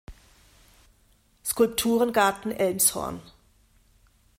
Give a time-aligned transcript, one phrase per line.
[1.43, 3.21] Skulpturengarten Elmshorn